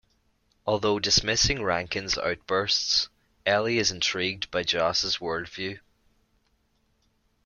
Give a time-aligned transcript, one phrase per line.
[0.65, 3.07] Although dismissing Rankin's outbursts,
[3.45, 5.77] Ellie is intrigued by Joss' worldview.